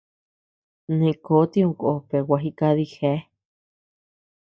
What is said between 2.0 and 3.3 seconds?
per gua jikadi geá.